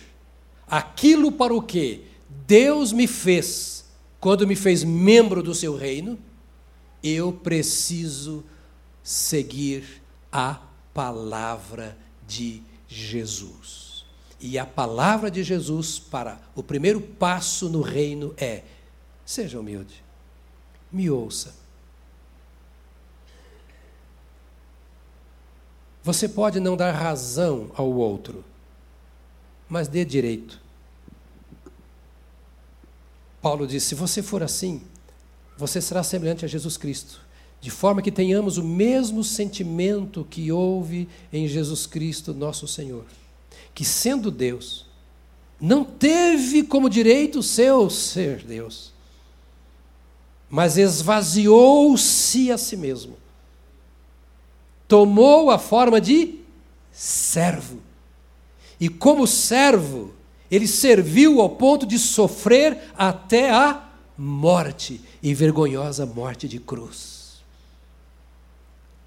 [0.68, 2.04] aquilo para o que
[2.46, 3.86] Deus me fez
[4.20, 6.18] quando me fez membro do seu reino,
[7.02, 8.44] eu preciso
[9.02, 10.60] seguir a
[10.92, 11.96] palavra
[12.28, 13.91] de Jesus.
[14.44, 18.64] E a palavra de Jesus para o primeiro passo no reino é:
[19.24, 20.02] seja humilde,
[20.90, 21.54] me ouça.
[26.02, 28.44] Você pode não dar razão ao outro,
[29.68, 30.60] mas dê direito.
[33.40, 34.82] Paulo disse: se você for assim,
[35.56, 37.20] você será semelhante a Jesus Cristo,
[37.60, 43.04] de forma que tenhamos o mesmo sentimento que houve em Jesus Cristo, nosso Senhor,
[43.74, 44.86] que sendo Deus,
[45.60, 48.92] não teve como direito seu ser Deus,
[50.50, 53.16] mas esvaziou-se a si mesmo,
[54.86, 56.40] tomou a forma de
[56.90, 57.80] servo,
[58.78, 60.12] e como servo,
[60.50, 67.42] ele serviu ao ponto de sofrer até a morte e vergonhosa morte de cruz.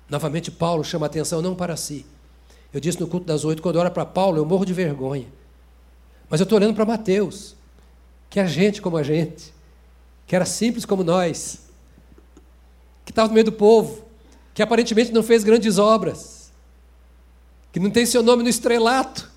[0.10, 2.06] Novamente, Paulo chama atenção não para si.
[2.76, 5.28] Eu disse no culto das oito, quando eu olho para Paulo, eu morro de vergonha.
[6.30, 7.56] Mas eu estou olhando para Mateus,
[8.30, 9.54] que é gente como a gente,
[10.28, 11.70] que era simples como nós,
[13.06, 14.04] que estava no meio do povo,
[14.54, 16.52] que aparentemente não fez grandes obras,
[17.72, 19.32] que não tem seu nome no estrelato,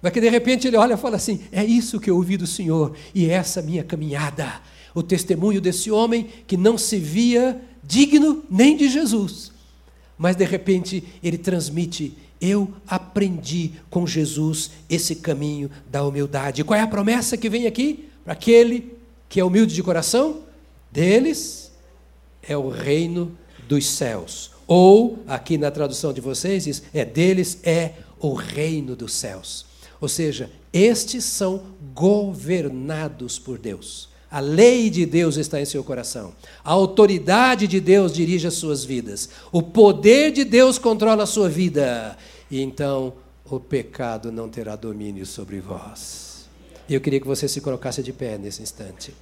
[0.00, 2.46] mas que de repente ele olha e fala assim: é isso que eu ouvi do
[2.46, 4.62] Senhor, e é essa minha caminhada.
[4.94, 9.57] O testemunho desse homem que não se via digno nem de Jesus,
[10.18, 16.64] mas de repente ele transmite: eu aprendi com Jesus esse caminho da humildade.
[16.64, 18.08] qual é a promessa que vem aqui?
[18.24, 18.92] Para aquele
[19.28, 20.42] que é humilde de coração?
[20.90, 21.70] Deles
[22.42, 23.36] é o reino
[23.68, 24.50] dos céus.
[24.66, 29.66] Ou, aqui na tradução de vocês, diz, é deles é o reino dos céus.
[30.00, 31.62] Ou seja, estes são
[31.94, 34.07] governados por Deus.
[34.30, 36.34] A lei de Deus está em seu coração.
[36.62, 39.30] A autoridade de Deus dirige as suas vidas.
[39.50, 42.16] O poder de Deus controla a sua vida.
[42.50, 43.14] E então
[43.44, 46.46] o pecado não terá domínio sobre vós.
[46.88, 49.14] Eu queria que você se colocasse de pé nesse instante.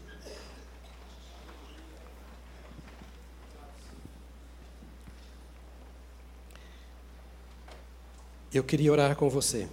[8.52, 9.68] Eu queria orar com você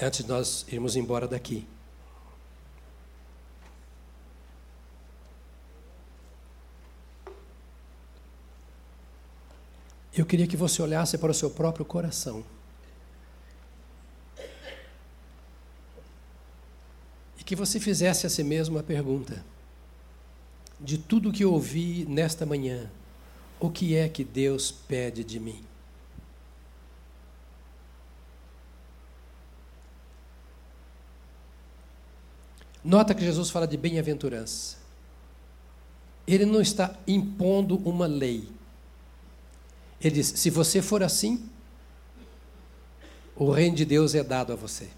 [0.00, 1.66] antes de nós irmos embora daqui.
[10.18, 12.44] Eu queria que você olhasse para o seu próprio coração.
[17.38, 19.44] E que você fizesse a si mesmo a pergunta:
[20.80, 22.90] de tudo que ouvi nesta manhã,
[23.60, 25.64] o que é que Deus pede de mim?
[32.82, 34.78] Nota que Jesus fala de bem-aventurança.
[36.26, 38.57] Ele não está impondo uma lei.
[40.00, 41.48] Ele diz: se você for assim,
[43.34, 44.88] o reino de Deus é dado a você.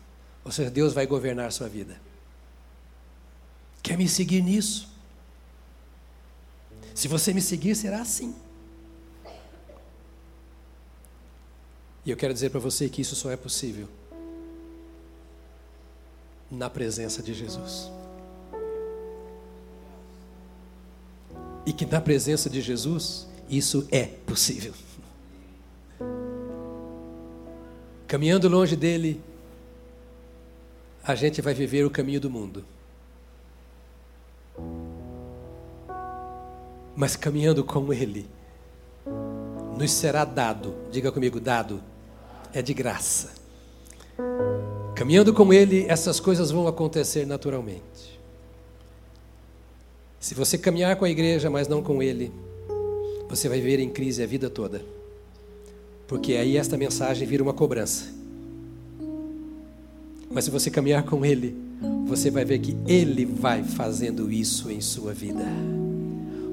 [0.45, 2.01] Ou seja, Deus vai governar a sua vida.
[3.83, 4.89] Quer me seguir nisso?
[6.95, 8.35] Se você me seguir, será assim.
[12.05, 13.89] E eu quero dizer para você que isso só é possível
[16.51, 17.91] na presença de Jesus.
[21.65, 24.75] E que na presença de Jesus, isso é possível.
[28.11, 29.21] Caminhando longe dele,
[31.05, 32.65] a gente vai viver o caminho do mundo.
[36.97, 38.29] Mas caminhando com ele,
[39.79, 41.81] nos será dado, diga comigo, dado,
[42.53, 43.31] é de graça.
[44.97, 48.21] Caminhando com ele, essas coisas vão acontecer naturalmente.
[50.19, 52.33] Se você caminhar com a igreja, mas não com ele,
[53.29, 55.00] você vai viver em crise a vida toda.
[56.11, 58.07] Porque aí esta mensagem vira uma cobrança.
[60.29, 61.55] Mas se você caminhar com ele,
[62.05, 65.45] você vai ver que ele vai fazendo isso em sua vida.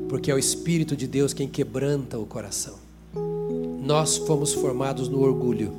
[0.08, 2.76] Porque é o Espírito de Deus quem quebranta o coração.
[3.82, 5.74] Nós fomos formados no orgulho,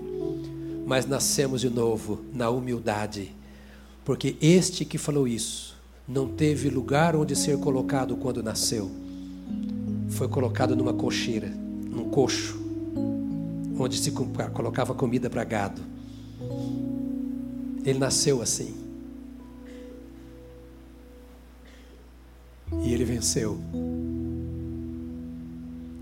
[0.85, 3.33] mas nascemos de novo na humildade.
[4.05, 5.77] Porque este que falou isso
[6.09, 8.91] não teve lugar onde ser colocado quando nasceu.
[10.09, 12.68] Foi colocado numa cocheira, num coxo,
[13.79, 15.81] onde se colocava comida para gado.
[17.85, 18.75] Ele nasceu assim.
[22.83, 23.59] E ele venceu.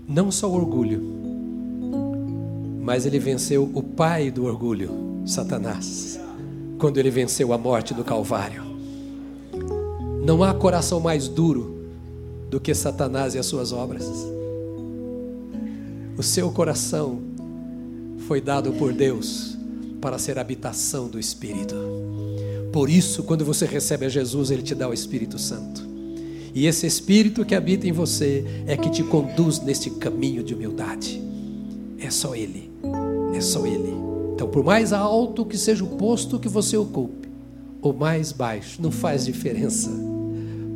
[0.07, 1.01] Não só o orgulho,
[2.81, 6.19] mas ele venceu o pai do orgulho, Satanás,
[6.77, 8.63] quando ele venceu a morte do Calvário.
[10.25, 11.77] Não há coração mais duro
[12.49, 14.09] do que Satanás e as suas obras.
[16.17, 17.26] O seu coração
[18.27, 19.57] foi dado por Deus
[20.01, 21.75] para ser habitação do Espírito.
[22.73, 25.87] Por isso, quando você recebe a Jesus, Ele te dá o Espírito Santo.
[26.53, 31.21] E esse Espírito que habita em você é que te conduz neste caminho de humildade.
[31.97, 32.69] É só Ele.
[33.33, 33.93] É só Ele.
[34.33, 37.29] Então, por mais alto que seja o posto que você ocupe,
[37.81, 39.89] ou mais baixo, não faz diferença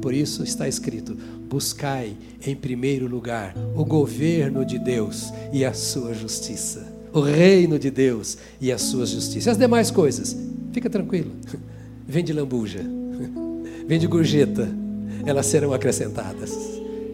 [0.02, 1.16] por isso está escrito:
[1.47, 6.91] buscai em primeiro lugar o governo de Deus e a sua justiça.
[7.14, 9.49] O reino de Deus e a sua justiça.
[9.49, 10.36] E as demais coisas,
[10.72, 11.32] fica tranquilo.
[12.07, 12.82] Vem de lambuja,
[13.88, 14.68] vem de gorjeta,
[15.26, 16.51] elas serão acrescentadas.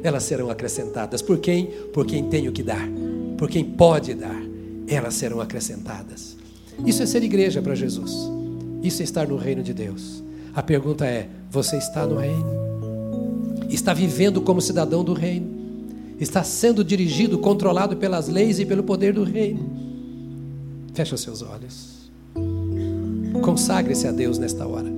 [0.01, 1.21] Elas serão acrescentadas.
[1.21, 1.67] Por quem?
[1.93, 2.87] Por quem tem o que dar.
[3.37, 4.41] Por quem pode dar.
[4.87, 6.37] Elas serão acrescentadas.
[6.85, 8.11] Isso é ser igreja para Jesus.
[8.81, 10.23] Isso é estar no reino de Deus.
[10.55, 12.67] A pergunta é: você está no reino?
[13.69, 15.47] está vivendo como cidadão do reino,
[16.19, 19.76] está sendo dirigido, controlado pelas leis e pelo poder do reino.
[20.97, 22.09] Feche os seus olhos.
[23.43, 24.91] Consagre-se a Deus nesta hora.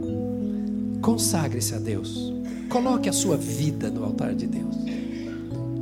[1.02, 2.34] Consagre-se a Deus.
[2.70, 4.74] Coloque a sua vida no altar de Deus.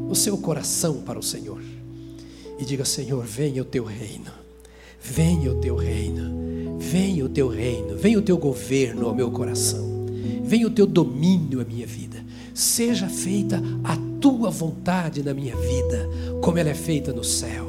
[0.09, 1.61] O seu coração para o Senhor.
[2.57, 4.32] E diga: Senhor, venha o teu reino.
[4.99, 6.80] Venha o teu reino.
[6.80, 7.95] Venha o teu reino.
[7.95, 10.07] Venha o teu governo ao meu coração.
[10.43, 12.26] Venha o teu domínio à minha vida
[12.57, 16.09] seja feita a tua vontade na minha vida,
[16.41, 17.66] como ela é feita no céu.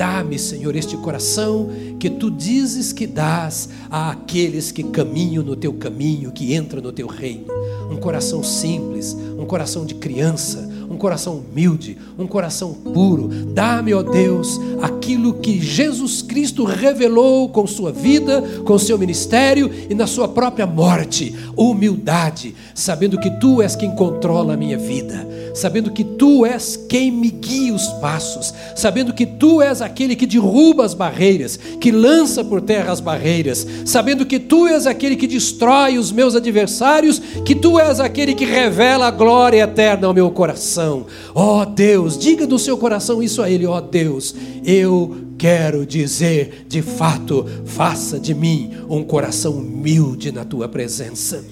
[0.00, 6.32] Dá-me, Senhor, este coração que tu dizes que dás àqueles que caminham no teu caminho,
[6.32, 7.44] que entram no teu reino.
[7.90, 13.28] Um coração simples, um coração de criança, um coração humilde, um coração puro.
[13.28, 19.94] Dá-me, ó Deus, aquilo que Jesus Cristo revelou com sua vida, com seu ministério e
[19.94, 21.34] na sua própria morte.
[21.54, 27.10] Humildade, sabendo que tu és quem controla a minha vida, sabendo que tu és quem
[27.10, 32.44] me guia os passos, sabendo que tu és aquele que derruba as barreiras, que lança
[32.44, 37.54] por terra as barreiras, sabendo que tu és aquele que destrói os meus adversários, que
[37.54, 41.06] tu és aquele que revela a glória eterna ao meu coração.
[41.34, 44.34] Ó oh, Deus, diga do seu coração isso a Ele, ó oh, Deus,
[44.64, 51.44] eu quero dizer de fato, faça de mim um coração humilde na tua presença.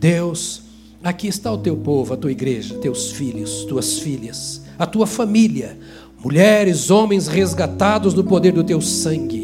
[0.00, 0.61] Deus,
[1.02, 5.78] aqui está o teu povo, a tua igreja, teus filhos, tuas filhas, a tua família,
[6.22, 9.41] mulheres, homens resgatados do poder do teu sangue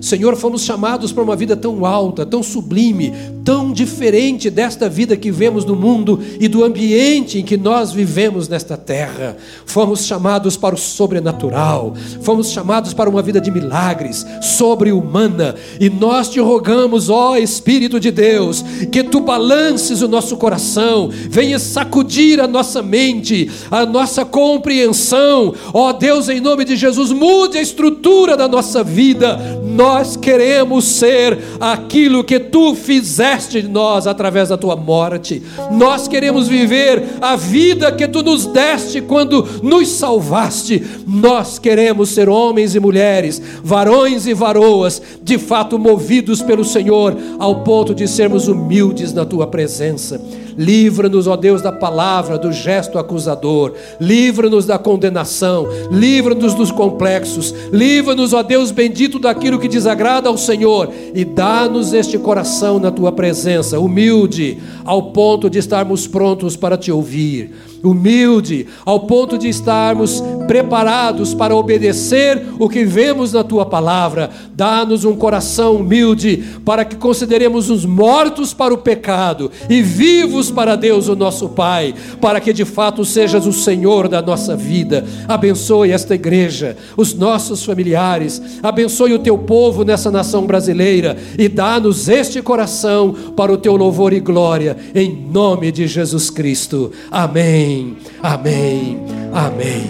[0.00, 3.12] Senhor, fomos chamados para uma vida tão alta, tão sublime,
[3.44, 8.48] tão diferente desta vida que vemos no mundo e do ambiente em que nós vivemos
[8.48, 9.36] nesta terra.
[9.66, 16.28] Fomos chamados para o sobrenatural, fomos chamados para uma vida de milagres, sobre-humana, e nós
[16.28, 22.46] te rogamos, ó Espírito de Deus, que tu balances o nosso coração, venha sacudir a
[22.46, 28.48] nossa mente, a nossa compreensão, ó Deus, em nome de Jesus, mude a estrutura da
[28.48, 29.59] nossa vida.
[29.80, 35.42] Nós queremos ser aquilo que tu fizeste de nós através da tua morte.
[35.72, 40.84] Nós queremos viver a vida que tu nos deste quando nos salvaste.
[41.06, 47.64] Nós queremos ser homens e mulheres, varões e varoas, de fato movidos pelo Senhor, ao
[47.64, 50.20] ponto de sermos humildes na tua presença.
[50.60, 53.72] Livra-nos, ó Deus, da palavra, do gesto acusador.
[53.98, 55.66] Livra-nos da condenação.
[55.90, 57.54] Livra-nos dos complexos.
[57.72, 60.92] Livra-nos, ó Deus bendito, daquilo que desagrada ao Senhor.
[61.14, 66.92] E dá-nos este coração na tua presença, humilde, ao ponto de estarmos prontos para te
[66.92, 74.30] ouvir humilde, ao ponto de estarmos preparados para obedecer o que vemos na tua palavra.
[74.54, 80.76] Dá-nos um coração humilde para que consideremos os mortos para o pecado e vivos para
[80.76, 85.04] Deus, o nosso Pai, para que de fato sejas o Senhor da nossa vida.
[85.28, 92.08] Abençoe esta igreja, os nossos familiares, abençoe o teu povo nessa nação brasileira e dá-nos
[92.08, 96.90] este coração para o teu louvor e glória, em nome de Jesus Cristo.
[97.10, 97.69] Amém.
[97.70, 98.98] Amém, amém,
[99.32, 99.86] amém.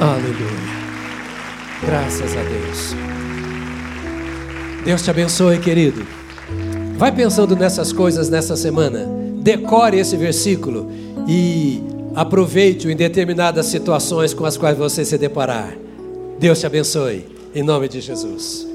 [0.00, 0.74] Aleluia.
[1.84, 2.94] Graças a Deus.
[4.84, 6.06] Deus te abençoe, querido.
[6.96, 9.04] Vai pensando nessas coisas nessa semana.
[9.42, 10.92] Decore esse versículo
[11.26, 11.82] e
[12.14, 15.76] aproveite-o em determinadas situações com as quais você se deparar.
[16.38, 18.73] Deus te abençoe, em nome de Jesus.